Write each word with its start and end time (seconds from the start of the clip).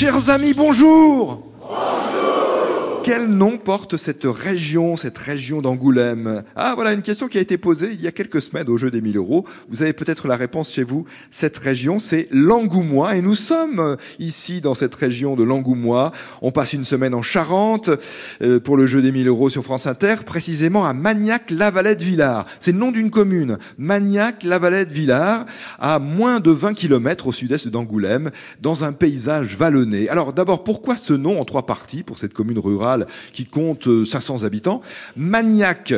Chers 0.00 0.30
amis, 0.30 0.54
bonjour 0.54 1.42
quel 3.02 3.28
nom 3.28 3.56
porte 3.56 3.96
cette 3.96 4.24
région, 4.24 4.96
cette 4.96 5.16
région 5.16 5.62
d'Angoulême? 5.62 6.42
Ah, 6.54 6.72
voilà 6.74 6.92
une 6.92 7.02
question 7.02 7.28
qui 7.28 7.38
a 7.38 7.40
été 7.40 7.56
posée 7.56 7.90
il 7.92 8.02
y 8.02 8.06
a 8.06 8.12
quelques 8.12 8.42
semaines 8.42 8.68
au 8.68 8.76
jeu 8.76 8.90
des 8.90 9.00
1000 9.00 9.16
euros. 9.16 9.46
Vous 9.68 9.82
avez 9.82 9.92
peut-être 9.92 10.28
la 10.28 10.36
réponse 10.36 10.72
chez 10.72 10.82
vous. 10.82 11.06
Cette 11.30 11.56
région, 11.56 11.98
c'est 11.98 12.28
l'Angoumois. 12.30 13.16
Et 13.16 13.22
nous 13.22 13.34
sommes 13.34 13.80
euh, 13.80 13.96
ici 14.18 14.60
dans 14.60 14.74
cette 14.74 14.94
région 14.94 15.34
de 15.34 15.42
l'Angoumois. 15.42 16.12
On 16.42 16.52
passe 16.52 16.72
une 16.72 16.84
semaine 16.84 17.14
en 17.14 17.22
Charente 17.22 17.90
euh, 18.42 18.60
pour 18.60 18.76
le 18.76 18.86
jeu 18.86 19.00
des 19.00 19.12
1000 19.12 19.28
euros 19.28 19.48
sur 19.48 19.64
France 19.64 19.86
Inter, 19.86 20.16
précisément 20.26 20.84
à 20.84 20.92
Magnac-Lavalette-Villars. 20.92 22.46
C'est 22.58 22.72
le 22.72 22.78
nom 22.78 22.90
d'une 22.90 23.10
commune. 23.10 23.58
Magnac-Lavalette-Villars, 23.78 25.46
à 25.78 25.98
moins 25.98 26.40
de 26.40 26.50
20 26.50 26.74
km 26.74 27.28
au 27.28 27.32
sud-est 27.32 27.68
d'Angoulême, 27.68 28.30
dans 28.60 28.84
un 28.84 28.92
paysage 28.92 29.56
vallonné. 29.56 30.08
Alors 30.08 30.32
d'abord, 30.32 30.64
pourquoi 30.64 30.96
ce 30.96 31.12
nom 31.12 31.40
en 31.40 31.44
trois 31.44 31.66
parties 31.66 32.02
pour 32.02 32.18
cette 32.18 32.34
commune 32.34 32.58
rurale? 32.58 32.89
Qui 33.32 33.46
compte 33.46 34.04
500 34.04 34.42
euh, 34.42 34.46
habitants. 34.46 34.82
Magnac, 35.16 35.94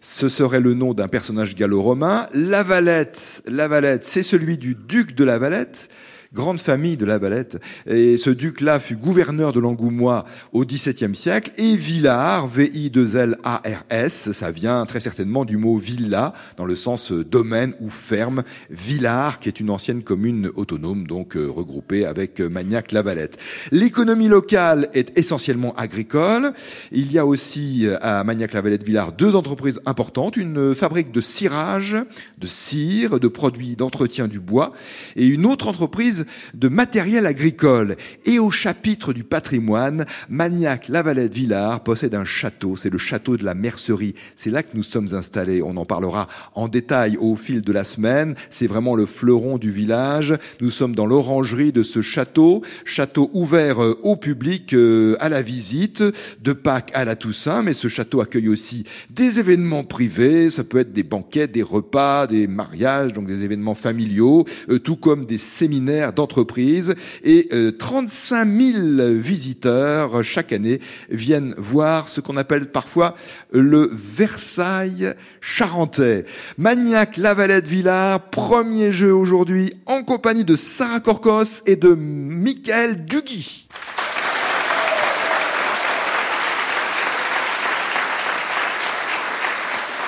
ce 0.00 0.28
serait 0.28 0.60
le 0.60 0.74
nom 0.74 0.94
d'un 0.94 1.08
personnage 1.08 1.54
gallo-romain. 1.54 2.26
Lavalette, 2.32 3.42
Lavalette, 3.46 4.04
c'est 4.04 4.22
celui 4.22 4.58
du 4.58 4.74
duc 4.74 5.14
de 5.14 5.24
Lavalette 5.24 5.88
grande 6.34 6.58
famille 6.58 6.96
de 6.96 7.06
la 7.06 7.18
Valette. 7.18 7.60
Et 7.86 8.16
ce 8.16 8.30
duc-là 8.30 8.80
fut 8.80 8.96
gouverneur 8.96 9.52
de 9.52 9.60
l'Angoumois 9.60 10.24
au 10.52 10.64
XVIIe 10.64 11.14
siècle. 11.14 11.52
Et 11.56 11.76
Villars, 11.76 12.48
V-I-2-L-A-R-S, 12.48 14.32
ça 14.32 14.50
vient 14.50 14.84
très 14.84 15.00
certainement 15.00 15.44
du 15.44 15.56
mot 15.56 15.78
villa, 15.78 16.34
dans 16.56 16.64
le 16.64 16.76
sens 16.76 17.12
domaine 17.12 17.74
ou 17.80 17.88
ferme. 17.88 18.42
Villars, 18.70 19.38
qui 19.38 19.48
est 19.48 19.60
une 19.60 19.70
ancienne 19.70 20.02
commune 20.02 20.50
autonome, 20.56 21.06
donc 21.06 21.36
euh, 21.36 21.48
regroupée 21.48 22.04
avec 22.04 22.40
Magnac-la-Valette. 22.40 23.38
L'économie 23.70 24.28
locale 24.28 24.88
est 24.92 25.16
essentiellement 25.16 25.74
agricole. 25.76 26.52
Il 26.90 27.12
y 27.12 27.18
a 27.18 27.26
aussi 27.26 27.86
euh, 27.86 27.96
à 28.00 28.24
Magnac-la-Valette-Villars 28.24 29.12
deux 29.12 29.36
entreprises 29.36 29.80
importantes, 29.86 30.36
une 30.36 30.74
fabrique 30.74 31.12
de 31.12 31.20
cirage, 31.20 31.96
de 32.38 32.46
cire, 32.46 33.20
de 33.20 33.28
produits 33.28 33.76
d'entretien 33.76 34.26
du 34.26 34.40
bois, 34.40 34.72
et 35.16 35.26
une 35.26 35.46
autre 35.46 35.68
entreprise 35.68 36.23
de 36.54 36.68
matériel 36.68 37.26
agricole. 37.26 37.96
Et 38.24 38.38
au 38.38 38.50
chapitre 38.50 39.12
du 39.12 39.24
patrimoine, 39.24 40.06
Magnac 40.28 40.88
Lavalette 40.88 41.34
Villars 41.34 41.82
possède 41.82 42.14
un 42.14 42.24
château. 42.24 42.76
C'est 42.76 42.90
le 42.90 42.98
château 42.98 43.36
de 43.36 43.44
la 43.44 43.54
Mercerie. 43.54 44.14
C'est 44.36 44.50
là 44.50 44.62
que 44.62 44.76
nous 44.76 44.82
sommes 44.82 45.08
installés. 45.12 45.62
On 45.62 45.76
en 45.76 45.84
parlera 45.84 46.28
en 46.54 46.68
détail 46.68 47.16
au 47.18 47.36
fil 47.36 47.62
de 47.62 47.72
la 47.72 47.84
semaine. 47.84 48.34
C'est 48.50 48.66
vraiment 48.66 48.94
le 48.94 49.06
fleuron 49.06 49.58
du 49.58 49.70
village. 49.70 50.34
Nous 50.60 50.70
sommes 50.70 50.94
dans 50.94 51.06
l'orangerie 51.06 51.72
de 51.72 51.82
ce 51.82 52.00
château. 52.00 52.62
Château 52.84 53.30
ouvert 53.32 53.82
euh, 53.82 53.98
au 54.02 54.16
public 54.16 54.72
euh, 54.72 55.16
à 55.20 55.28
la 55.28 55.42
visite 55.42 56.02
de 56.42 56.52
Pâques 56.52 56.90
à 56.94 57.04
la 57.04 57.16
Toussaint. 57.16 57.62
Mais 57.62 57.74
ce 57.74 57.88
château 57.88 58.20
accueille 58.20 58.48
aussi 58.48 58.84
des 59.10 59.38
événements 59.38 59.84
privés. 59.84 60.50
Ça 60.50 60.64
peut 60.64 60.78
être 60.78 60.92
des 60.92 61.02
banquets, 61.02 61.48
des 61.48 61.62
repas, 61.62 62.26
des 62.26 62.46
mariages, 62.46 63.12
donc 63.12 63.26
des 63.26 63.44
événements 63.44 63.74
familiaux, 63.74 64.44
euh, 64.68 64.78
tout 64.78 64.96
comme 64.96 65.26
des 65.26 65.38
séminaires 65.38 66.12
d'entreprise 66.14 66.94
et 67.22 67.48
35 67.78 68.46
euh, 68.46 68.98
000 68.98 69.12
visiteurs 69.20 70.22
chaque 70.22 70.52
année 70.52 70.80
viennent 71.10 71.54
voir 71.58 72.08
ce 72.08 72.20
qu'on 72.20 72.36
appelle 72.36 72.70
parfois 72.70 73.14
le 73.52 73.90
Versailles 73.92 75.14
charentais. 75.40 76.24
Magnac 76.58 77.16
Lavalette 77.16 77.66
Villars, 77.66 78.20
premier 78.30 78.92
jeu 78.92 79.12
aujourd'hui 79.14 79.74
en 79.86 80.02
compagnie 80.02 80.44
de 80.44 80.56
Sarah 80.56 81.00
Corcos 81.00 81.62
et 81.66 81.76
de 81.76 81.94
Michael 81.94 83.04
Dugui. 83.04 83.66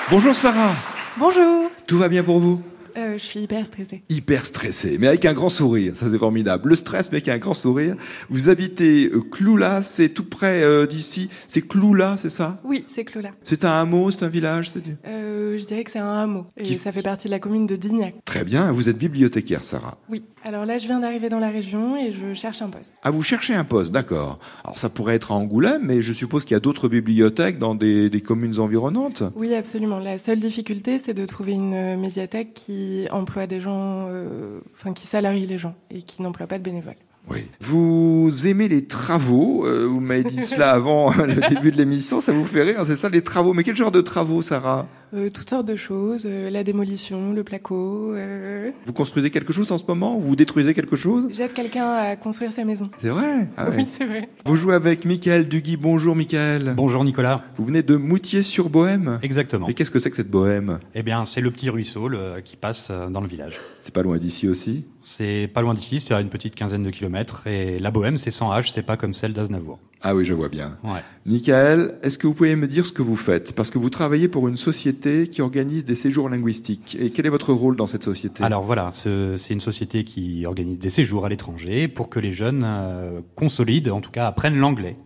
Bonjour 0.09 0.37
Sarah. 0.37 0.75
Bonjour. 1.16 1.71
Tout 1.87 1.99
va 1.99 2.09
bien 2.09 2.22
pour 2.22 2.39
vous? 2.39 2.62
Euh, 2.97 3.19
je 3.19 3.25
suis 3.25 3.41
hyper 3.41 3.67
stressée. 3.67 4.03
Hyper 4.09 4.47
stressée, 4.47 4.97
mais 4.99 5.07
avec 5.07 5.25
un 5.25 5.33
grand 5.33 5.49
sourire, 5.49 5.95
ça 5.97 6.07
c'est 6.11 6.19
formidable. 6.19 6.69
Le 6.71 6.77
stress, 6.77 7.11
mais 7.11 7.17
avec 7.17 7.29
un 7.29 7.39
grand 7.39 7.55
sourire. 7.55 7.97
Vous 8.31 8.49
habitez 8.49 9.11
euh, 9.12 9.21
Cloula, 9.21 9.83
c'est 9.83 10.09
tout 10.09 10.25
près 10.25 10.62
euh, 10.62 10.87
d'ici. 10.87 11.29
C'est 11.49 11.62
Cloula, 11.62 12.17
c'est 12.19 12.31
ça? 12.31 12.61
Oui, 12.65 12.84
c'est 12.89 13.05
Cloula. 13.05 13.31
C'est 13.43 13.65
un 13.65 13.81
hameau, 13.81 14.11
c'est 14.11 14.25
un 14.25 14.29
village 14.29 14.71
c'est 14.71 14.83
du... 14.83 14.97
euh, 15.07 15.26
Je 15.59 15.65
dirais 15.65 15.84
que 15.84 15.91
c'est 15.91 15.99
un 15.99 16.17
hameau. 16.17 16.47
Et 16.56 16.77
ça 16.78 16.93
fait 16.93 17.03
partie 17.03 17.28
de 17.28 17.33
la 17.33 17.39
commune 17.39 17.67
de 17.67 17.77
Dignac. 17.77 18.15
Très 18.25 18.44
bien, 18.44 18.72
vous 18.72 18.89
êtes 18.89 18.99
bibliothécaire, 18.99 19.62
Sarah. 19.62 19.99
Oui, 20.09 20.25
alors 20.44 20.67
là 20.67 20.78
je 20.78 20.87
viens 20.87 21.00
d'arriver 21.00 21.28
dans 21.28 21.39
la 21.39 21.50
région 21.50 21.97
et 21.97 22.12
je 22.12 22.34
cherche 22.34 22.62
un 22.62 22.69
poste. 22.69 22.94
Ah, 23.03 23.11
vous 23.11 23.22
cherchez 23.22 23.55
un 23.55 23.65
poste, 23.65 23.93
d'accord. 23.93 24.39
Alors 24.65 24.78
ça 24.78 24.89
pourrait 24.89 25.15
être 25.15 25.33
à 25.33 25.34
Angoulême, 25.34 25.83
mais 25.84 26.00
je 26.00 26.12
suppose 26.12 26.45
qu'il 26.45 26.55
y 26.55 26.56
a 26.56 26.61
d'autres 26.61 26.89
bibliothèques 26.89 27.59
dans 27.59 27.75
des, 27.75 28.11
des 28.11 28.21
communes 28.21 28.59
environnantes 28.59 29.22
Oui, 29.34 29.55
absolument. 29.55 29.99
La 29.99 30.19
seule 30.19 30.41
difficulté, 30.41 30.99
c'est 30.99 31.15
de 31.15 31.27
trouver 31.27 31.53
une 31.53 31.97
médiathèque 31.97 32.55
qui 32.55 33.06
emploie 33.11 33.47
des 33.47 33.61
gens 33.61 34.06
euh, 34.09 34.61
enfin, 34.78 34.93
qui 34.93 35.06
salarie 35.06 35.47
les 35.47 35.59
gens 35.59 35.75
et 35.91 36.03
qui 36.03 36.22
n'emploie 36.22 36.47
pas 36.47 36.59
de 36.59 36.62
bénévoles. 36.62 36.95
Oui. 37.28 37.49
Vous 37.61 38.31
aimez 38.47 38.69
les 38.69 38.84
travaux 38.84 39.66
euh, 39.66 39.84
Vous 39.87 40.00
m'avez 40.00 40.22
dit 40.22 40.41
cela 40.41 40.71
avant 40.75 41.12
le 41.12 41.49
début 41.49 41.72
de 41.72 41.77
l'émission, 41.77 42.21
ça 42.21 42.33
vous 42.33 42.45
fait 42.45 42.62
rire, 42.62 42.84
c'est 42.87 42.97
ça 42.97 43.09
les 43.09 43.22
travaux 43.22 43.53
Mais 43.53 43.65
quel 43.65 43.77
genre 43.77 43.91
de 43.91 44.00
travaux, 44.00 44.43
Sarah? 44.43 44.87
Euh, 45.15 45.31
Toutes 45.31 45.49
sortes 45.50 45.67
de 45.67 45.77
choses, 45.77 46.25
euh, 46.27 46.50
la 46.50 46.65
démolition, 46.65 47.33
le 47.33 47.44
placo. 47.44 48.12
Euh. 48.15 48.71
Vous 48.84 48.93
construisez 48.93 49.31
quelque 49.31 49.53
chose 49.53 49.71
en 49.72 49.78
ce 49.78 49.84
moment 49.87 50.19
Vous 50.19 50.37
détruisez 50.37 50.75
quelque 50.75 50.97
chose 50.97 51.28
J'aide 51.33 51.53
quelqu'un 51.53 51.89
à 51.89 52.17
construire 52.17 52.53
sa 52.53 52.65
maison. 52.65 52.91
C'est 52.99 53.09
vrai 53.09 53.49
ah 53.56 53.69
Oui, 53.71 53.87
c'est 53.87 54.05
vrai. 54.05 54.28
Vous 54.45 54.56
jouez 54.56 54.75
avec 54.75 55.05
Michael 55.05 55.49
Duguy. 55.49 55.77
Bonjour 55.77 56.16
Michael. 56.16 56.75
Bonjour 56.77 57.05
Nicolas. 57.05 57.43
Vous 57.56 57.65
venez 57.65 57.83
de 57.83 57.97
Moutier-sur-Bohème 57.97 59.19
Exactement. 59.22 59.69
Et 59.69 59.75
qu'est-ce 59.75 59.91
que 59.91 59.99
c'est 59.99 60.11
que 60.11 60.16
cette 60.16 60.31
bohème 60.31 60.78
Eh 60.95 61.03
bien, 61.03 61.25
c'est 61.25 61.41
le 61.41 61.50
petit 61.50 61.71
ruisseau 61.71 62.09
le, 62.09 62.41
qui 62.45 62.56
passe 62.56 62.91
dans 63.11 63.21
le 63.21 63.28
village. 63.28 63.59
C'est 63.81 63.95
pas 63.95 64.03
loin 64.03 64.19
d'ici 64.19 64.49
aussi? 64.49 64.84
C'est 65.00 65.49
pas 65.53 65.62
loin 65.62 65.75
d'ici, 65.75 66.00
c'est 66.00 66.15
à 66.15 66.21
une 66.21 66.28
petite 66.28 66.55
quinzaine 66.55 66.83
de 66.83 66.91
kilomètres. 66.91 67.47
Et 67.47 67.78
la 67.78 67.91
bohème, 67.91 68.16
c'est 68.16 68.31
sans 68.31 68.50
H, 68.53 68.71
c'est 68.72 68.84
pas 68.84 68.97
comme 68.97 69.15
celle 69.15 69.33
d'Aznavour. 69.33 69.78
Ah 70.03 70.15
oui, 70.15 70.25
je 70.25 70.34
vois 70.34 70.49
bien. 70.49 70.77
Ouais. 70.84 71.01
Michael, 71.25 71.99
est-ce 72.03 72.19
que 72.19 72.27
vous 72.27 72.34
pouvez 72.34 72.55
me 72.55 72.69
dire 72.69 72.87
ce 72.87 72.93
que 72.93 73.03
vous 73.03 73.17
faites? 73.17 73.55
Parce 73.55 73.71
que 73.71 73.79
vous 73.79 73.91
travaillez 73.91 74.29
pour 74.29 74.47
une 74.47 74.57
société 74.57 75.29
qui 75.29 75.41
organise 75.41 75.84
des 75.84 75.95
séjours 75.95 76.29
linguistiques. 76.29 76.97
Et 77.01 77.11
quel 77.11 77.27
est 77.27 77.31
votre 77.31 77.53
rôle 77.53 77.77
dans 77.77 77.87
cette 77.87 78.05
société? 78.05 78.45
Alors 78.45 78.62
voilà, 78.62 78.91
c'est 78.93 79.53
une 79.53 79.61
société 79.61 80.05
qui 80.05 80.45
organise 80.47 80.79
des 80.79 80.91
séjours 80.91 81.25
à 81.25 81.29
l'étranger 81.29 81.89
pour 81.89 82.09
que 82.09 82.21
les 82.21 82.33
jeunes 82.33 82.62
euh, 82.65 83.21
consolident, 83.34 83.97
en 83.97 84.01
tout 84.01 84.11
cas 84.11 84.27
apprennent 84.27 84.59
l'anglais. 84.59 84.97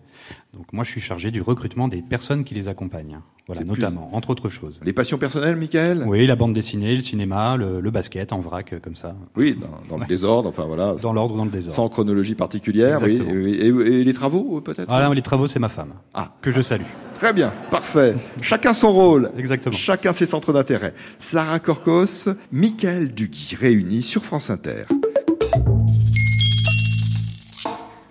Donc 0.55 0.73
moi, 0.73 0.84
je 0.84 0.91
suis 0.91 1.01
chargé 1.01 1.31
du 1.31 1.41
recrutement 1.41 1.89
des 1.89 2.03
personnes 2.03 2.45
qui 2.45 2.55
les 2.55 2.69
accompagnent. 2.69 3.21
Voilà, 3.53 3.65
notamment, 3.65 4.06
plus... 4.06 4.16
entre 4.16 4.31
autres 4.31 4.49
choses. 4.49 4.81
Les 4.84 4.93
passions 4.93 5.19
personnelles, 5.19 5.56
Michael? 5.56 6.05
Oui, 6.06 6.25
la 6.27 6.37
bande 6.37 6.53
dessinée, 6.53 6.94
le 6.94 7.00
cinéma, 7.00 7.56
le, 7.56 7.81
le 7.81 7.91
basket 7.91 8.33
en 8.33 8.38
vrac, 8.38 8.75
comme 8.81 8.94
ça. 8.94 9.16
Oui, 9.37 9.59
dans, 9.61 9.97
dans 9.97 10.00
le 10.00 10.06
désordre, 10.06 10.49
enfin 10.49 10.65
voilà. 10.66 10.94
Dans 11.03 11.12
l'ordre 11.12 11.37
dans 11.37 11.44
le 11.44 11.50
désordre. 11.50 11.75
Sans 11.75 11.89
chronologie 11.89 12.37
particulière, 12.37 13.00
oui. 13.03 13.21
Et, 13.28 13.66
et, 13.66 13.69
et, 13.69 14.05
les 14.05 14.12
travaux, 14.12 14.60
peut-être? 14.60 14.87
Ah 14.89 15.12
les 15.12 15.22
travaux, 15.22 15.49
c'est 15.49 15.59
ma 15.59 15.69
femme. 15.69 15.94
Ah. 16.15 16.31
Que 16.41 16.53
je 16.53 16.60
salue. 16.60 16.84
Très 17.19 17.33
bien, 17.33 17.53
parfait. 17.71 18.15
Chacun 18.41 18.72
son 18.72 18.93
rôle. 18.93 19.31
Exactement. 19.37 19.77
Chacun 19.77 20.12
ses 20.12 20.27
centres 20.27 20.53
d'intérêt. 20.53 20.94
Sarah 21.19 21.59
Corcos, 21.59 22.28
Michael 22.53 23.12
Duguy, 23.12 23.56
réunis 23.60 24.03
sur 24.03 24.25
France 24.25 24.49
Inter. 24.49 24.84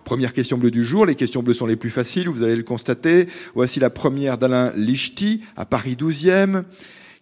Première 0.09 0.33
question 0.33 0.57
bleue 0.57 0.71
du 0.71 0.83
jour. 0.83 1.05
Les 1.05 1.13
questions 1.13 1.43
bleues 1.43 1.53
sont 1.53 1.67
les 1.67 1.75
plus 1.75 1.91
faciles, 1.91 2.29
vous 2.29 2.41
allez 2.41 2.55
le 2.55 2.63
constater. 2.63 3.27
Voici 3.53 3.79
la 3.79 3.91
première 3.91 4.39
d'Alain 4.39 4.73
Lichty, 4.75 5.43
à 5.55 5.65
Paris 5.65 5.95
12e. 5.99 6.63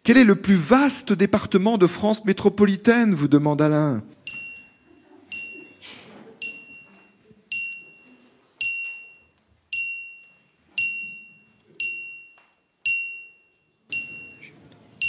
Quel 0.04 0.16
est 0.16 0.24
le 0.24 0.36
plus 0.36 0.56
vaste 0.56 1.12
département 1.12 1.78
de 1.78 1.86
France 1.86 2.24
métropolitaine? 2.24 3.14
vous 3.14 3.28
demande 3.28 3.62
Alain. 3.62 4.02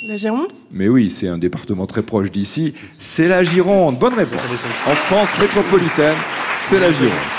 La 0.05 0.17
Gironde? 0.17 0.53
Mais 0.73 0.89
oui, 0.89 1.11
c'est 1.11 1.29
un 1.29 1.39
département 1.39 1.87
très 1.87 2.03
proche 2.03 2.33
d'ici. 2.33 2.75
C'est 2.99 3.29
la 3.29 3.45
Gironde. 3.45 4.01
Bonne 4.01 4.15
réponse. 4.15 4.67
En 4.85 4.95
France 4.97 5.29
métropolitaine, 5.41 6.17
c'est 6.63 6.81
la 6.81 6.91
Gironde. 6.91 7.38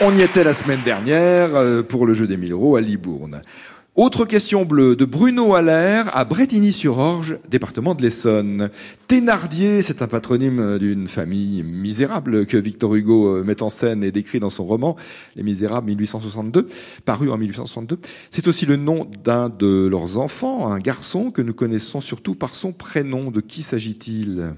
On 0.00 0.16
y 0.16 0.22
était 0.22 0.44
la 0.44 0.54
semaine 0.54 0.78
dernière 0.84 1.84
pour 1.88 2.06
le 2.06 2.14
jeu 2.14 2.28
des 2.28 2.36
1000 2.36 2.52
euros 2.52 2.76
à 2.76 2.80
Libourne. 2.80 3.42
Autre 3.96 4.26
question 4.26 4.64
bleue 4.64 4.94
de 4.94 5.04
Bruno 5.04 5.56
Allaire 5.56 6.16
à 6.16 6.24
Bretigny-sur-Orge, 6.24 7.38
département 7.50 7.96
de 7.96 8.02
l'Essonne. 8.02 8.70
Thénardier, 9.08 9.82
c'est 9.82 10.00
un 10.00 10.06
patronyme 10.06 10.78
d'une 10.78 11.08
famille 11.08 11.64
misérable 11.64 12.46
que 12.46 12.56
Victor 12.56 12.94
Hugo 12.94 13.42
met 13.42 13.60
en 13.60 13.70
scène 13.70 14.04
et 14.04 14.12
décrit 14.12 14.38
dans 14.38 14.50
son 14.50 14.66
roman 14.66 14.94
Les 15.34 15.42
Misérables 15.42 15.88
1862, 15.88 16.68
paru 17.04 17.28
en 17.30 17.36
1862. 17.36 17.98
C'est 18.30 18.46
aussi 18.46 18.66
le 18.66 18.76
nom 18.76 19.08
d'un 19.24 19.48
de 19.48 19.88
leurs 19.88 20.18
enfants, 20.18 20.70
un 20.70 20.78
garçon 20.78 21.32
que 21.32 21.42
nous 21.42 21.54
connaissons 21.54 22.00
surtout 22.00 22.36
par 22.36 22.54
son 22.54 22.70
prénom. 22.70 23.32
De 23.32 23.40
qui 23.40 23.64
s'agit-il? 23.64 24.54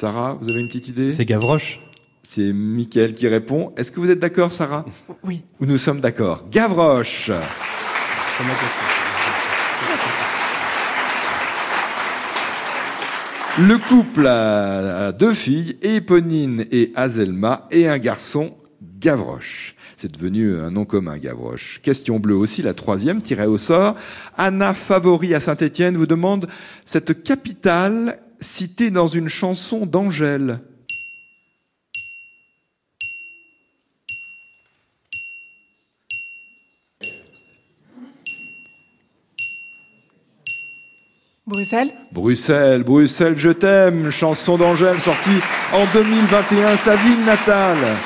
Sarah, 0.00 0.38
vous 0.40 0.48
avez 0.48 0.60
une 0.60 0.68
petite 0.68 0.86
idée? 0.86 1.10
C'est 1.10 1.24
Gavroche. 1.24 1.80
C'est 2.22 2.52
Mickaël 2.52 3.14
qui 3.14 3.26
répond. 3.26 3.72
Est-ce 3.76 3.90
que 3.90 3.98
vous 3.98 4.08
êtes 4.08 4.20
d'accord, 4.20 4.52
Sarah? 4.52 4.84
Oui. 5.24 5.42
Nous 5.58 5.76
sommes 5.76 6.00
d'accord? 6.00 6.44
Gavroche 6.52 7.32
Le 13.58 13.76
couple 13.88 14.28
a 14.28 15.10
deux 15.10 15.32
filles, 15.32 15.76
Éponine 15.82 16.64
et 16.70 16.92
Azelma, 16.94 17.66
et 17.72 17.88
un 17.88 17.98
garçon, 17.98 18.54
Gavroche. 19.00 19.74
C'est 19.96 20.12
devenu 20.12 20.60
un 20.60 20.70
nom 20.70 20.84
commun, 20.84 21.18
Gavroche. 21.18 21.80
Question 21.82 22.20
bleue 22.20 22.36
aussi, 22.36 22.62
la 22.62 22.72
troisième, 22.72 23.20
tirée 23.20 23.46
au 23.46 23.58
sort. 23.58 23.96
Anna 24.36 24.74
Favori 24.74 25.34
à 25.34 25.40
Saint-Étienne 25.40 25.96
vous 25.96 26.06
demande 26.06 26.46
cette 26.84 27.24
capitale 27.24 28.20
citée 28.40 28.90
dans 28.90 29.06
une 29.06 29.28
chanson 29.28 29.86
d'Angèle. 29.86 30.60
Bruxelles 41.46 41.92
Bruxelles, 42.12 42.82
Bruxelles, 42.82 43.38
je 43.38 43.48
t'aime, 43.48 44.10
chanson 44.10 44.58
d'Angèle 44.58 45.00
sortie 45.00 45.40
en 45.72 45.84
2021, 45.94 46.76
sa 46.76 46.94
ville 46.96 47.24
natale. 47.24 47.96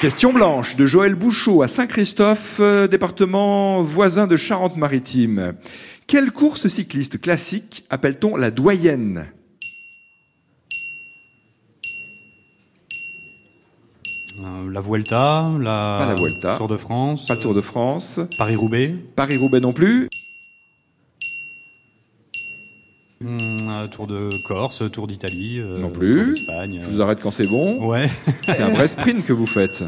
Question 0.00 0.32
blanche 0.32 0.76
de 0.76 0.86
Joël 0.86 1.14
Bouchot 1.14 1.62
à 1.62 1.68
Saint-Christophe, 1.68 2.56
euh, 2.60 2.88
département 2.88 3.82
voisin 3.82 4.26
de 4.26 4.36
Charente-Maritime. 4.36 5.54
Quelle 6.10 6.32
course 6.32 6.66
cycliste 6.66 7.20
classique 7.20 7.84
appelle-t-on 7.88 8.34
la 8.36 8.50
doyenne 8.50 9.26
Euh, 14.38 14.70
la 14.72 14.80
Vuelta, 14.80 15.50
la... 15.60 15.96
Pas 15.98 16.06
la 16.06 16.14
Vuelta. 16.14 16.54
Tour 16.56 16.68
de 16.68 16.76
France. 16.76 17.26
Pas 17.26 17.34
le 17.34 17.40
Tour 17.40 17.54
de 17.54 17.60
France, 17.60 18.20
Paris-Roubaix. 18.38 18.94
Paris-Roubaix 19.16 19.60
non 19.60 19.72
plus, 19.72 20.08
Hum, 23.22 23.36
euh, 23.68 23.86
tour 23.86 24.06
de 24.06 24.30
Corse, 24.46 24.82
Tour 24.90 25.06
d'Italie. 25.06 25.58
euh, 25.60 25.78
Non 25.78 25.90
plus. 25.90 26.14
Tour 26.14 26.26
d'Espagne. 26.34 26.80
je 26.82 26.88
vous 26.88 27.02
arrête 27.02 27.20
quand 27.20 27.30
c'est 27.30 27.46
bon. 27.46 27.86
Ouais. 27.86 28.08
C'est 28.46 28.62
un 28.62 28.70
vrai 28.70 28.88
sprint 28.88 29.26
que 29.26 29.34
vous 29.34 29.44
faites. 29.44 29.84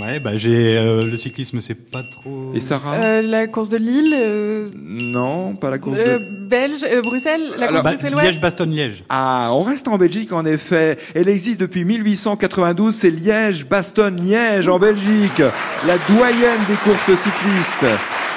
Ouais, 0.00 0.20
bah 0.20 0.36
j'ai 0.36 0.76
euh, 0.76 1.00
le 1.00 1.16
cyclisme, 1.16 1.60
c'est 1.60 1.74
pas 1.90 2.02
trop. 2.02 2.52
Et 2.54 2.60
Sarah 2.60 3.00
Euh, 3.02 3.22
La 3.22 3.46
course 3.46 3.70
de 3.70 3.78
Lille 3.78 4.14
euh, 4.14 4.66
Non, 4.76 5.54
pas 5.54 5.70
la 5.70 5.78
course 5.78 5.98
euh, 6.06 6.18
de... 6.18 6.24
Belge 6.46 6.84
euh, 6.84 7.00
Bruxelles 7.00 7.54
La 7.56 7.68
course 7.68 7.82
Bah, 7.82 7.90
bruxelloise 7.92 8.24
Liège-Bastogne-Liège. 8.24 9.04
Ah, 9.08 9.48
on 9.52 9.62
reste 9.62 9.88
en 9.88 9.96
Belgique 9.96 10.32
en 10.32 10.44
effet. 10.44 10.98
Elle 11.14 11.28
existe 11.28 11.60
depuis 11.60 11.84
1892, 11.84 12.94
c'est 12.94 13.10
Liège, 13.10 13.66
Bastogne, 13.66 14.20
Liège 14.22 14.68
en 14.68 14.78
Belgique. 14.78 15.42
La 15.86 15.96
doyenne 16.14 16.60
des 16.68 16.76
courses 16.84 17.18
cyclistes. 17.22 17.86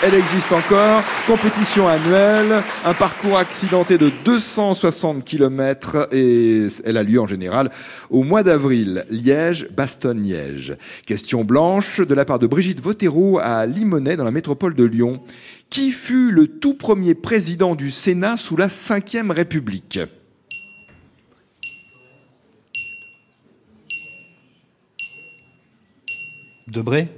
Elle 0.02 0.14
existe 0.14 0.50
encore. 0.54 1.04
Compétition 1.28 1.86
annuelle, 1.86 2.64
un 2.86 2.94
parcours 2.94 3.38
accidenté 3.38 3.98
de 3.98 4.10
260 4.24 5.26
km 5.26 6.08
et 6.14 6.68
elle 6.86 6.96
a 6.96 7.04
lieu 7.04 7.20
en 7.20 7.28
général 7.28 7.70
au 8.10 8.24
mois 8.24 8.42
d'avril. 8.42 9.06
Liège, 9.10 9.68
Bastogne, 9.72 10.24
Liège. 10.24 10.78
Question 11.06 11.44
blanche 11.44 12.00
de 12.00 12.16
la 12.16 12.24
part 12.24 12.40
de 12.40 12.48
Brigitte 12.48 12.82
Votero 12.82 13.40
à 13.40 13.66
Limonest 13.66 14.20
dans 14.20 14.24
la 14.24 14.32
métropole 14.32 14.74
de 14.74 14.86
Lyon. 14.86 15.22
Qui 15.70 15.92
fut 15.92 16.32
le 16.32 16.48
tout 16.48 16.76
premier 16.76 17.14
président 17.14 17.76
du 17.76 17.92
Sénat 17.92 18.38
sous 18.38 18.56
la 18.56 18.68
Ve 18.68 19.32
République? 19.32 20.00
Debré? 26.68 27.10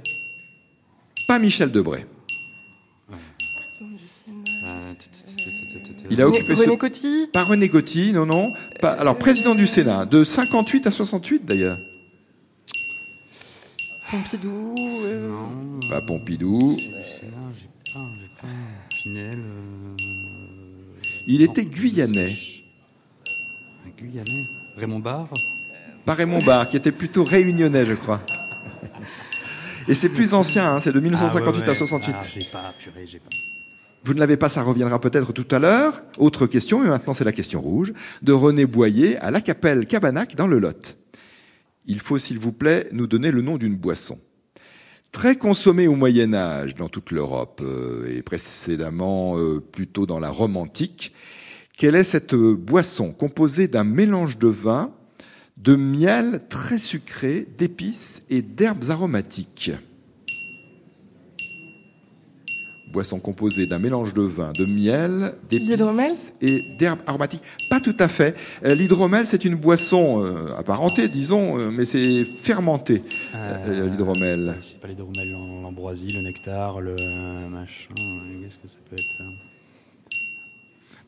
Pas 1.28 1.38
Michel 1.38 1.70
Debré. 1.70 2.06
Il 6.10 6.20
a 6.20 6.28
occupé 6.28 6.54
René 6.54 6.72
ce... 6.72 6.78
Coty 6.78 7.26
Pas 7.32 7.42
René 7.44 7.68
Coty, 7.68 8.12
non, 8.12 8.26
non. 8.26 8.52
Pas... 8.80 8.90
Alors, 8.90 9.16
président 9.16 9.54
du 9.54 9.66
Sénat, 9.66 10.04
de 10.06 10.24
58 10.24 10.86
à 10.86 10.90
68 10.90 11.44
d'ailleurs. 11.44 11.78
Pompidou 14.10 14.74
euh, 15.04 15.30
Non. 15.30 15.80
Pas 15.88 16.00
Pompidou. 16.02 16.76
C'est 16.78 16.84
du 16.84 16.90
Sénat, 16.90 17.52
j'ai 17.58 17.92
pas, 17.92 18.00
j'ai 18.20 18.28
pas. 18.40 18.48
Pinel. 19.02 19.38
euh, 19.38 19.96
Il 21.26 21.40
était 21.42 21.64
guyanais. 21.64 22.36
Un 23.86 23.90
Guyanais. 24.02 24.46
Raymond 24.76 24.98
Barre. 24.98 25.28
Pas 26.04 26.14
Raymond 26.14 26.38
Barre, 26.44 26.68
qui 26.68 26.76
était 26.76 26.92
plutôt 26.92 27.24
réunionnais, 27.24 27.84
je 27.84 27.94
crois. 27.94 28.20
Et 29.88 29.94
c'est 29.94 30.08
plus 30.08 30.34
ancien, 30.34 30.74
hein, 30.74 30.80
c'est 30.80 30.92
de 30.92 31.00
1958 31.00 31.60
Ah, 31.60 31.62
ouais, 31.62 31.66
à 31.66 31.70
ouais. 31.70 31.74
68. 31.74 32.14
Ah, 32.16 32.24
j'ai 32.32 32.44
pas, 32.46 32.74
purée, 32.78 33.06
j'ai 33.06 33.18
pas. 33.18 33.30
Vous 34.04 34.14
ne 34.14 34.18
l'avez 34.18 34.36
pas, 34.36 34.48
ça 34.48 34.62
reviendra 34.62 35.00
peut-être 35.00 35.32
tout 35.32 35.46
à 35.54 35.58
l'heure. 35.58 36.02
Autre 36.18 36.46
question, 36.46 36.80
mais 36.80 36.88
maintenant 36.88 37.12
c'est 37.12 37.24
la 37.24 37.32
question 37.32 37.60
rouge, 37.60 37.92
de 38.22 38.32
René 38.32 38.66
Boyer 38.66 39.16
à 39.18 39.30
la 39.30 39.40
Capelle 39.40 39.86
Cabanac 39.86 40.34
dans 40.34 40.48
le 40.48 40.58
Lot. 40.58 40.96
Il 41.86 42.00
faut, 42.00 42.18
s'il 42.18 42.38
vous 42.38 42.52
plaît, 42.52 42.88
nous 42.92 43.06
donner 43.06 43.30
le 43.30 43.42
nom 43.42 43.56
d'une 43.56 43.76
boisson. 43.76 44.18
Très 45.12 45.36
consommée 45.36 45.88
au 45.88 45.94
Moyen 45.94 46.32
Âge 46.32 46.74
dans 46.74 46.88
toute 46.88 47.10
l'Europe 47.10 47.60
euh, 47.62 48.06
et 48.16 48.22
précédemment 48.22 49.38
euh, 49.38 49.60
plutôt 49.60 50.06
dans 50.06 50.18
la 50.18 50.30
Rome 50.30 50.56
antique, 50.56 51.12
quelle 51.76 51.94
est 51.94 52.04
cette 52.04 52.34
euh, 52.34 52.54
boisson 52.56 53.12
composée 53.12 53.68
d'un 53.68 53.84
mélange 53.84 54.38
de 54.38 54.48
vin, 54.48 54.92
de 55.58 55.76
miel 55.76 56.42
très 56.48 56.78
sucré, 56.78 57.46
d'épices 57.58 58.22
et 58.30 58.42
d'herbes 58.42 58.90
aromatiques? 58.90 59.72
Boisson 62.92 63.18
composée 63.18 63.66
d'un 63.66 63.78
mélange 63.78 64.12
de 64.12 64.22
vin, 64.22 64.52
de 64.52 64.66
miel, 64.66 65.34
d'épices 65.50 66.32
et 66.42 66.62
d'herbes 66.78 67.00
aromatiques. 67.06 67.42
Pas 67.70 67.80
tout 67.80 67.96
à 67.98 68.08
fait. 68.08 68.36
Euh, 68.64 68.74
L'hydromel, 68.74 69.24
c'est 69.26 69.44
une 69.44 69.54
boisson 69.54 70.22
euh, 70.22 70.54
apparentée, 70.58 71.08
disons, 71.08 71.58
euh, 71.58 71.70
mais 71.70 71.86
c'est 71.86 72.24
fermenté. 72.24 73.02
Euh, 73.34 73.88
l'hydromel. 73.88 74.56
C'est 74.60 74.78
pas 74.80 74.88
l'hydromel, 74.88 75.30
l'am- 75.32 75.62
l'ambroisie, 75.62 76.08
le 76.08 76.20
nectar, 76.20 76.80
le 76.80 76.94
machin. 77.50 77.94
Qu'est-ce 78.42 78.58
que 78.58 78.68
ça 78.68 78.78
peut 78.88 78.96
être 78.96 79.18
ça? 79.18 79.24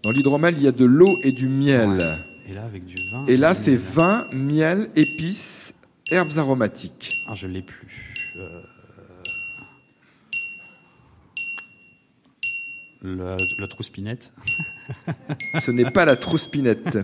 Dans 0.03 0.11
l'hydromel, 0.11 0.55
il 0.57 0.63
y 0.63 0.69
a 0.69 0.73
de 0.73 0.85
l'eau 0.85 1.19
et 1.23 1.33
du 1.33 1.49
miel. 1.49 1.91
Ouais. 1.91 2.51
Et 2.51 2.55
là, 2.55 2.65
avec 2.65 2.85
du 2.85 2.97
vin. 3.11 3.25
Et 3.27 3.37
là, 3.37 3.55
c'est 3.55 3.77
vin, 3.77 4.27
miel, 4.33 4.91
épices, 4.97 5.75
herbes 6.11 6.37
aromatiques. 6.37 7.11
Ah, 7.29 7.35
je 7.35 7.47
l'ai 7.47 7.63
plus. 7.63 8.15
Euh, 8.39 8.61
La, 13.05 13.37
la. 13.59 13.69
Ce 15.61 15.71
n'est 15.71 15.91
pas 15.91 16.07
la 16.07 16.17
trouspinette. 16.17 16.99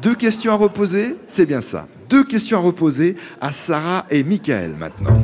Deux 0.00 0.14
questions 0.14 0.52
à 0.52 0.54
reposer, 0.54 1.16
c'est 1.26 1.44
bien 1.44 1.60
ça. 1.60 1.88
Deux 2.08 2.22
questions 2.22 2.58
à 2.58 2.60
reposer 2.60 3.16
à 3.40 3.50
Sarah 3.50 4.06
et 4.10 4.22
Michael 4.22 4.74
maintenant. 4.78 5.14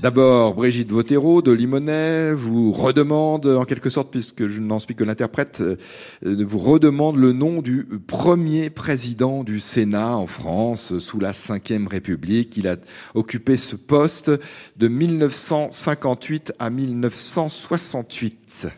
D'abord, 0.00 0.54
Brigitte 0.54 0.92
Votero 0.92 1.42
de 1.42 1.50
Limonest 1.50 2.38
vous 2.38 2.70
redemande, 2.70 3.46
en 3.46 3.64
quelque 3.64 3.90
sorte, 3.90 4.12
puisque 4.12 4.46
je 4.46 4.60
n'en 4.60 4.78
suis 4.78 4.94
que 4.94 5.02
l'interprète, 5.02 5.60
euh, 5.60 5.76
vous 6.22 6.60
redemande 6.60 7.16
le 7.16 7.32
nom 7.32 7.62
du 7.62 7.84
premier 8.06 8.70
président 8.70 9.42
du 9.42 9.58
Sénat 9.58 10.16
en 10.16 10.26
France 10.26 11.00
sous 11.00 11.18
la 11.18 11.32
Ve 11.32 11.88
République. 11.88 12.56
Il 12.56 12.68
a 12.68 12.76
occupé 13.14 13.56
ce 13.56 13.74
poste 13.74 14.30
de 14.76 14.86
1958 14.86 16.52
à 16.60 16.70
1968. 16.70 18.68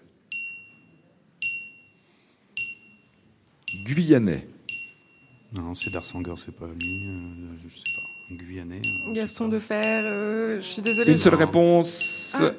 Guyanais. 3.84 4.48
Non, 5.54 5.74
c'est 5.74 5.90
Darsanger, 5.90 6.34
c'est 6.42 6.56
pas 6.56 6.66
lui. 6.80 7.08
euh, 7.08 7.56
je 7.62 7.76
sais 7.76 7.82
pas. 7.94 8.19
Guyanais. 8.30 8.82
je 9.08 9.12
Gaston 9.12 9.44
sais 9.44 9.50
pas. 9.50 9.54
de 9.56 9.60
Fer, 9.60 10.02
euh, 10.06 10.58
je 10.60 10.66
suis 10.66 10.82
désolée. 10.82 11.12
Une 11.12 11.18
seule 11.18 11.32
Non. 11.34 11.38
réponse. 11.38 12.36
Ah. 12.40 12.52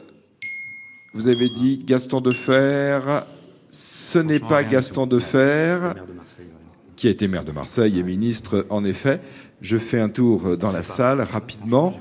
Vous 1.14 1.28
avez 1.28 1.50
dit 1.50 1.84
Gaston 1.86 2.22
de 2.22 2.32
Fer. 2.34 3.26
Ce 3.72 4.20
n'est 4.20 4.40
pas 4.40 4.64
Gaston 4.64 5.06
tout. 5.08 5.16
de 5.16 5.20
Fer, 5.20 5.80
C'était 5.82 5.96
maire 5.96 6.06
de 6.06 6.14
Marseille, 6.14 6.46
ouais. 6.46 6.94
qui 6.96 7.08
a 7.08 7.10
été 7.12 7.28
maire 7.28 7.44
de 7.46 7.52
Marseille 7.52 8.00
et 8.00 8.04
ministre, 8.04 8.66
en 8.70 8.84
effet. 8.84 9.22
Je 9.62 9.78
fais 9.78 10.00
un 10.00 10.10
tour 10.10 10.58
dans 10.58 10.72
la 10.72 10.84
salle 10.84 11.22
rapidement. 11.22 11.94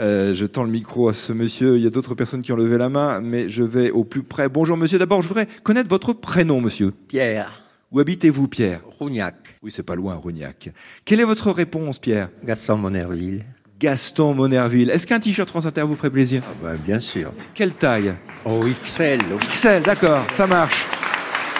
Euh, 0.00 0.32
je 0.32 0.46
tends 0.46 0.62
le 0.62 0.70
micro 0.70 1.08
à 1.08 1.12
ce 1.12 1.32
monsieur. 1.32 1.76
Il 1.76 1.82
y 1.82 1.86
a 1.86 1.90
d'autres 1.90 2.14
personnes 2.14 2.42
qui 2.42 2.52
ont 2.52 2.56
levé 2.56 2.78
la 2.78 2.88
main, 2.88 3.20
mais 3.20 3.48
je 3.48 3.64
vais 3.64 3.90
au 3.90 4.04
plus 4.04 4.22
près. 4.22 4.48
Bonjour 4.48 4.76
monsieur. 4.76 4.98
D'abord, 4.98 5.22
je 5.22 5.28
voudrais 5.28 5.48
connaître 5.64 5.88
votre 5.88 6.12
prénom, 6.12 6.60
monsieur. 6.60 6.92
Pierre 7.08 7.64
Où 7.90 8.00
habitez-vous, 8.00 8.48
Pierre? 8.48 8.80
Rougnac, 8.98 9.34
Oui, 9.62 9.70
c'est 9.72 9.82
pas 9.82 9.94
loin, 9.94 10.14
Rougnac. 10.14 10.70
Quelle 11.04 11.20
est 11.20 11.24
votre 11.24 11.50
réponse, 11.50 11.98
Pierre? 11.98 12.28
Gaston 12.44 12.76
Monerville. 12.76 13.44
Gaston 13.80 14.34
Monerville. 14.34 14.90
Est-ce 14.90 15.06
qu'un 15.06 15.20
t-shirt 15.20 15.48
France 15.48 15.64
Inter 15.64 15.82
vous 15.82 15.96
ferait 15.96 16.10
plaisir? 16.10 16.42
Ah 16.46 16.54
bah, 16.62 16.72
Bien 16.84 17.00
sûr. 17.00 17.32
Quelle 17.54 17.72
taille? 17.72 18.12
Oh, 18.44 18.64
XL. 18.84 19.20
XL, 19.48 19.82
d'accord, 19.82 20.24
ça 20.34 20.46
marche. 20.46 20.84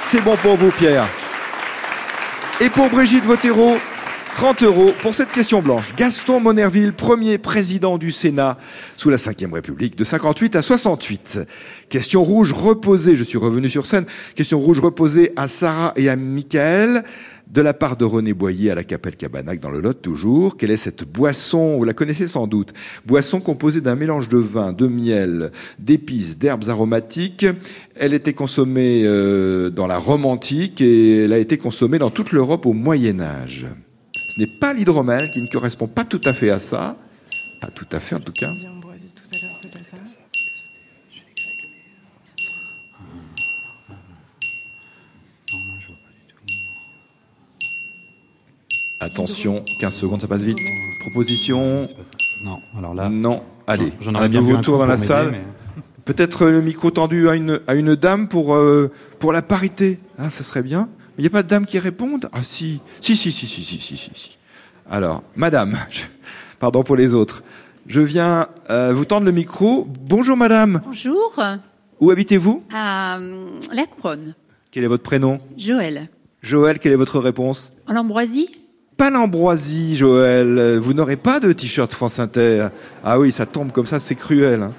C'est 0.05 0.21
bon 0.23 0.37
pour 0.37 0.57
vous, 0.57 0.71
Pierre. 0.73 1.07
Et 2.61 2.69
pour 2.69 2.91
Brigitte 2.91 3.25
Votero, 3.25 3.77
30 4.39 4.63
euros 4.63 4.93
pour 5.03 5.17
cette 5.17 5.33
question 5.33 5.61
blanche. 5.63 5.93
Gaston 5.97 6.39
Monerville, 6.39 6.93
premier 6.93 7.39
président 7.39 7.99
du 7.99 8.13
Sénat 8.13 8.57
sous 8.97 9.11
la 9.11 9.17
Ve 9.17 9.53
République, 9.53 9.97
de 9.97 10.05
58 10.05 10.55
à 10.55 10.63
68. 10.63 11.41
Question 11.89 12.23
rouge 12.23 12.53
reposée, 12.53 13.17
je 13.17 13.25
suis 13.25 13.37
revenu 13.37 13.69
sur 13.69 13.85
scène, 13.85 14.05
question 14.37 14.61
rouge 14.61 14.79
reposée 14.79 15.33
à 15.35 15.49
Sarah 15.49 15.93
et 15.97 16.09
à 16.09 16.15
Michael 16.15 17.03
de 17.51 17.61
la 17.61 17.75
part 17.75 17.97
de 17.97 18.05
René 18.05 18.33
Boyer 18.33 18.71
à 18.71 18.77
la 18.77 18.85
Capelle 18.85 19.17
Cabanac 19.17 19.59
dans 19.59 19.71
le 19.71 19.81
Lot 19.81 20.01
toujours. 20.01 20.57
Quelle 20.57 20.71
est 20.71 20.77
cette 20.77 21.03
boisson? 21.03 21.77
Vous 21.77 21.83
la 21.83 21.93
connaissez 21.93 22.29
sans 22.29 22.47
doute. 22.47 22.73
Boisson 23.07 23.41
composée 23.41 23.81
d'un 23.81 23.97
mélange 23.97 24.29
de 24.29 24.39
vin, 24.39 24.73
de 24.73 24.87
miel, 24.87 25.51
d'épices, 25.81 26.39
d'herbes 26.39 26.69
aromatiques. 26.69 27.45
Elle 27.97 28.15
était 28.15 28.35
consommée 28.35 29.03
euh, 29.05 29.69
dans 29.71 29.89
la 29.89 29.99
Rome 29.99 30.27
antique 30.27 30.81
et 30.81 31.25
elle 31.25 31.33
a 31.33 31.39
été 31.39 31.59
consommée 31.59 31.99
dans 31.99 32.11
toute 32.11 32.31
l'Europe 32.31 32.67
au 32.67 32.73
Moyen 32.73 33.19
Âge. 33.19 33.67
Ce 34.39 34.43
n'est 34.45 34.47
pas 34.47 34.73
l'hydromel 34.73 35.33
qui 35.33 35.43
ne 35.43 35.49
correspond 35.49 35.89
pas 35.89 36.05
tout 36.05 36.21
à 36.25 36.33
fait 36.33 36.51
à 36.51 36.61
ça. 36.61 36.95
Pas 37.61 37.73
tout 37.75 37.89
à 37.91 37.99
fait 37.99 38.15
en 38.15 38.21
tout 38.21 38.31
cas. 38.31 38.53
Attention, 49.01 49.65
15 49.81 49.93
secondes, 49.97 50.21
ça 50.21 50.29
passe 50.29 50.43
vite. 50.43 50.59
Proposition 51.01 51.89
Non, 52.45 52.61
alors 52.79 52.95
là. 52.95 53.09
Non, 53.09 53.43
allez. 53.67 53.93
J'en 54.01 54.15
aurais 54.15 54.29
bien 54.29 54.41
vu 54.41 54.55
un 54.55 54.61
tour 54.61 54.79
dans 54.79 54.87
la 54.87 54.97
salle. 54.97 55.35
Peut-être 56.05 56.47
le 56.47 56.63
micro 56.63 56.93
tendu 56.93 57.29
à 57.29 57.35
une, 57.35 57.59
à 57.67 57.75
une 57.75 57.97
dame 57.97 58.29
pour, 58.29 58.55
euh, 58.55 58.93
pour 59.19 59.33
la 59.33 59.43
parité. 59.43 59.99
Ah, 60.17 60.31
ça 60.31 60.45
serait 60.45 60.63
bien. 60.63 60.89
Il 61.19 61.23
n'y 61.23 61.27
a 61.27 61.31
pas 61.31 61.43
de 61.43 61.49
dame 61.49 61.67
qui 61.67 61.81
réponde? 61.81 62.31
Ah, 62.33 62.45
si. 62.45 62.81
Si, 63.01 63.17
si, 63.17 63.33
si, 63.33 63.49
si, 63.49 63.65
si, 63.65 63.81
si, 63.81 63.97
si. 64.15 64.39
Alors, 64.89 65.25
madame, 65.35 65.77
pardon 66.61 66.85
pour 66.85 66.95
les 66.95 67.13
autres. 67.13 67.43
Je 67.89 68.01
viens 68.01 68.47
euh, 68.71 68.93
vous 68.95 69.05
tendre 69.05 69.27
le 69.27 69.33
micro. 69.33 69.89
Bonjour, 70.03 70.37
madame. 70.37 70.81
Bonjour. 70.85 71.43
Où 71.99 72.11
habitez-vous? 72.13 72.63
À 72.73 73.19
euh, 73.19 73.49
La 73.73 73.87
Couronne. 73.87 74.37
Quel 74.71 74.85
est 74.85 74.89
votre 74.89 75.03
prénom? 75.03 75.41
Joël. 75.57 76.09
Joël, 76.41 76.79
quelle 76.79 76.93
est 76.93 76.97
votre 76.97 77.19
réponse? 77.19 77.73
En 77.89 77.97
Ambroisie 77.97 78.51
pas 78.97 79.11
l'ambroisie, 79.11 79.95
Joël. 79.95 80.79
Vous 80.83 80.93
n'aurez 80.93 81.15
pas 81.15 81.39
de 81.39 81.53
t-shirt 81.53 81.93
France 81.93 82.19
Inter. 82.19 82.67
Ah 83.05 83.21
oui, 83.21 83.31
ça 83.31 83.47
tombe 83.47 83.71
comme 83.71 83.87
ça, 83.87 84.01
c'est 84.01 84.17
cruel. 84.17 84.61
Hein. 84.61 84.73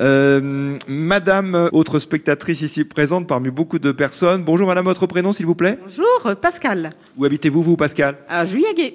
Euh, 0.00 0.76
madame, 0.88 1.68
autre 1.72 1.98
spectatrice 1.98 2.62
ici 2.62 2.84
présente 2.84 3.26
parmi 3.26 3.50
beaucoup 3.50 3.78
de 3.78 3.92
personnes. 3.92 4.42
Bonjour 4.42 4.66
Madame, 4.66 4.84
votre 4.84 5.06
prénom 5.06 5.32
s'il 5.32 5.46
vous 5.46 5.54
plaît? 5.54 5.78
Bonjour, 5.82 6.36
Pascal. 6.40 6.90
Où 7.16 7.24
habitez-vous 7.24 7.62
vous, 7.62 7.76
Pascal? 7.76 8.16
À 8.28 8.44
Juillaguet. 8.44 8.94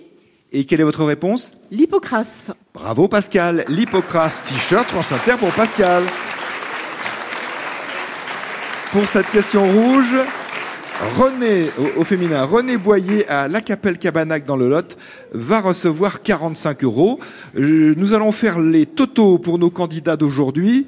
Et 0.51 0.65
quelle 0.65 0.81
est 0.81 0.83
votre 0.83 1.05
réponse? 1.05 1.51
L'Hippocrase. 1.71 2.51
Bravo 2.73 3.07
Pascal, 3.07 3.63
l'Hippocrase. 3.67 4.43
T-shirt 4.43 4.89
France 4.89 5.11
Inter 5.11 5.35
pour 5.37 5.51
Pascal. 5.51 6.03
Pour 8.91 9.07
cette 9.07 9.29
question 9.29 9.71
rouge, 9.71 10.15
René, 10.99 11.67
au, 11.97 12.03
féminin, 12.03 12.43
René 12.43 12.75
Boyer 12.75 13.25
à 13.29 13.47
La 13.47 13.61
Capelle 13.61 13.97
Cabanac 13.97 14.45
dans 14.45 14.57
le 14.57 14.67
Lot 14.67 14.97
va 15.33 15.61
recevoir 15.61 16.21
45 16.21 16.83
euros. 16.83 17.21
Euh, 17.57 17.93
nous 17.95 18.13
allons 18.13 18.33
faire 18.33 18.59
les 18.59 18.85
totaux 18.85 19.37
pour 19.37 19.59
nos 19.59 19.69
candidats 19.69 20.17
d'aujourd'hui 20.17 20.87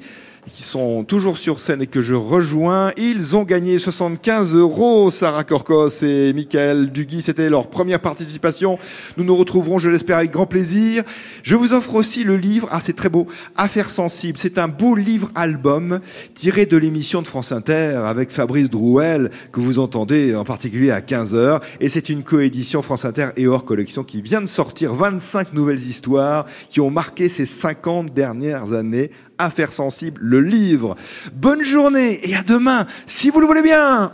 qui 0.50 0.62
sont 0.62 1.04
toujours 1.04 1.38
sur 1.38 1.60
scène 1.60 1.82
et 1.82 1.86
que 1.86 2.02
je 2.02 2.14
rejoins. 2.14 2.90
Ils 2.96 3.36
ont 3.36 3.44
gagné 3.44 3.78
75 3.78 4.54
euros, 4.54 5.10
Sarah 5.10 5.44
Corcos 5.44 6.02
et 6.02 6.32
Michael 6.32 6.90
Duguy. 6.90 7.22
C'était 7.22 7.48
leur 7.48 7.68
première 7.68 8.00
participation. 8.00 8.78
Nous 9.16 9.24
nous 9.24 9.36
retrouverons, 9.36 9.78
je 9.78 9.88
l'espère, 9.88 10.18
avec 10.18 10.32
grand 10.32 10.46
plaisir. 10.46 11.04
Je 11.44 11.54
vous 11.54 11.72
offre 11.72 11.94
aussi 11.94 12.24
le 12.24 12.36
livre, 12.36 12.66
ah 12.72 12.80
c'est 12.80 12.92
très 12.92 13.08
beau, 13.08 13.28
Affaires 13.56 13.90
sensibles. 13.90 14.36
C'est 14.36 14.58
un 14.58 14.68
beau 14.68 14.96
livre-album 14.96 16.00
tiré 16.34 16.66
de 16.66 16.76
l'émission 16.76 17.22
de 17.22 17.26
France 17.28 17.52
Inter 17.52 18.02
avec 18.04 18.30
Fabrice 18.30 18.68
Drouel, 18.68 19.30
que 19.52 19.60
vous 19.60 19.78
entendez 19.78 20.34
en 20.34 20.44
particulier 20.44 20.90
à 20.90 21.00
15h. 21.00 21.60
Et 21.80 21.88
c'est 21.88 22.08
une 22.08 22.24
coédition 22.24 22.82
France 22.82 23.04
Inter 23.04 23.28
et 23.36 23.46
hors 23.46 23.64
collection 23.64 24.02
qui 24.02 24.20
vient 24.20 24.40
de 24.40 24.46
sortir 24.46 24.94
25 24.94 25.52
nouvelles 25.52 25.86
histoires 25.86 26.46
qui 26.68 26.80
ont 26.80 26.90
marqué 26.90 27.28
ces 27.28 27.46
50 27.46 28.12
dernières 28.12 28.72
années 28.72 29.10
Affaires 29.42 29.72
sensibles, 29.72 30.20
le 30.22 30.40
livre. 30.40 30.96
Bonne 31.32 31.62
journée 31.62 32.20
et 32.28 32.34
à 32.34 32.42
demain, 32.42 32.86
si 33.06 33.30
vous 33.30 33.40
le 33.40 33.46
voulez 33.46 33.62
bien. 33.62 34.12